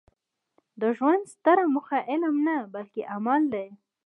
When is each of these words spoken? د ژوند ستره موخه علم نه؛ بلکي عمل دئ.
د 0.81 0.83
ژوند 0.97 1.23
ستره 1.33 1.65
موخه 1.73 1.99
علم 2.09 2.35
نه؛ 2.47 2.55
بلکي 2.73 3.01
عمل 3.13 3.41
دئ. 3.53 3.67